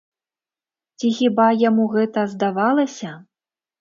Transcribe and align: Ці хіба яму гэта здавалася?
Ці 0.97 1.11
хіба 1.19 1.47
яму 1.67 1.85
гэта 1.93 2.27
здавалася? 2.33 3.11